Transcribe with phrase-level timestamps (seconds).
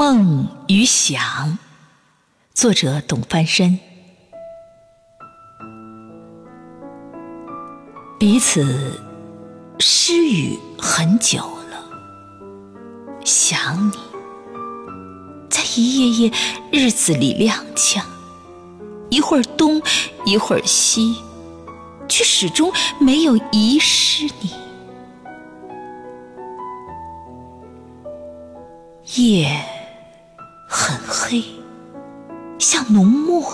[0.00, 1.58] 梦与想，
[2.54, 3.78] 作者董翻身。
[8.18, 8.98] 彼此
[9.78, 11.84] 失语很久了，
[13.26, 13.98] 想你，
[15.50, 16.32] 在一页页
[16.72, 18.02] 日子里踉跄，
[19.10, 19.82] 一会儿东，
[20.24, 21.14] 一会儿西，
[22.08, 24.50] 却始终没有遗失你。
[29.16, 29.62] 夜
[31.30, 31.44] 黑，
[32.58, 33.44] 像浓墨，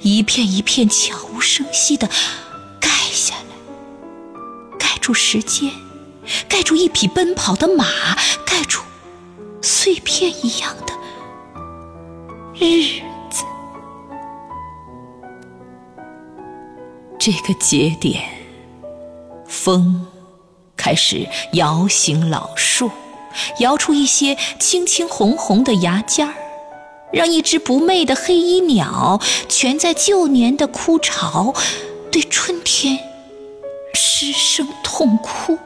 [0.00, 2.08] 一片一片悄无声息的
[2.80, 5.70] 盖下来，盖住时间，
[6.48, 7.84] 盖住一匹奔跑的马，
[8.46, 8.80] 盖住
[9.60, 10.94] 碎片一样的
[12.54, 13.44] 日子。
[17.18, 18.24] 这个节点，
[19.46, 20.06] 风
[20.74, 22.90] 开始摇醒老树。
[23.60, 26.34] 摇出一些青青红红的芽尖儿，
[27.12, 31.54] 让一只不寐的黑衣鸟蜷在旧年的枯巢，
[32.10, 32.98] 对春天
[33.94, 35.58] 失声痛哭。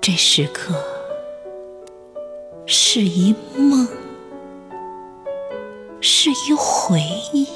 [0.00, 0.74] 这时刻
[2.66, 3.86] 是一梦，
[6.00, 7.00] 是一回
[7.32, 7.46] 忆，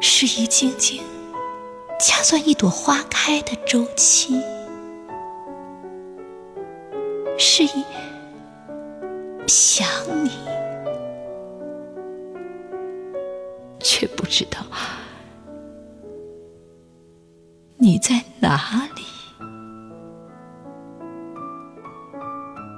[0.00, 1.02] 是一静静。
[1.98, 4.40] 掐算一朵花开的周期，
[7.40, 7.84] 是一
[9.46, 9.86] 想
[10.24, 10.30] 你，
[13.78, 14.60] 却不知道
[17.76, 19.02] 你在哪里，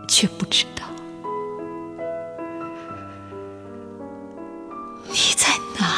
[0.06, 0.84] 却不知道。
[5.08, 5.90] 你在哪？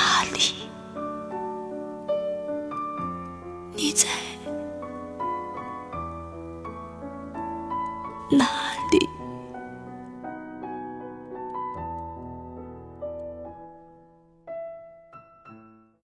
[8.32, 8.61] 那